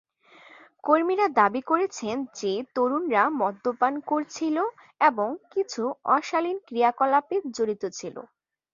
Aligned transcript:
কর্মীরা 0.83 1.27
দাবি 1.39 1.61
করেছেন 1.61 2.15
যে 2.39 2.53
তরুণরা 2.75 3.23
মদ্যপান 3.41 3.93
করছিল 4.09 4.57
এবং 5.01 5.29
"কিছু 5.53 5.81
অশালীন 6.15 6.57
ক্রিয়াকলাপে" 6.67 7.35
জড়িত 7.55 7.83
ছিল। 7.97 8.15